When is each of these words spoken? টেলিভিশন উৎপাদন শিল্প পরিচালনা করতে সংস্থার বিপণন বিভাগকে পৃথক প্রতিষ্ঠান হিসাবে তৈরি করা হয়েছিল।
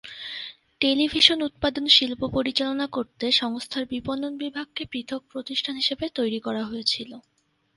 টেলিভিশন 0.81 1.39
উৎপাদন 1.41 1.85
শিল্প 1.87 2.21
পরিচালনা 2.33 2.85
করতে 2.87 3.25
সংস্থার 3.31 3.83
বিপণন 3.85 4.31
বিভাগকে 4.37 4.83
পৃথক 4.85 5.21
প্রতিষ্ঠান 5.31 5.73
হিসাবে 5.75 6.05
তৈরি 6.15 6.39
করা 6.39 6.63
হয়েছিল। 6.65 7.11